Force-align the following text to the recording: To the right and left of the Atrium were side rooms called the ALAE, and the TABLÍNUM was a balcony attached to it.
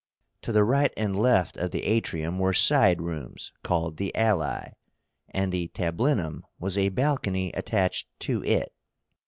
To 0.41 0.51
the 0.51 0.63
right 0.63 0.91
and 0.97 1.15
left 1.15 1.57
of 1.57 1.69
the 1.69 1.83
Atrium 1.83 2.39
were 2.39 2.53
side 2.55 2.99
rooms 3.03 3.51
called 3.61 3.97
the 3.97 4.11
ALAE, 4.15 4.73
and 5.29 5.51
the 5.51 5.67
TABLÍNUM 5.75 6.41
was 6.57 6.75
a 6.75 6.89
balcony 6.89 7.51
attached 7.53 8.07
to 8.21 8.43
it. 8.43 8.73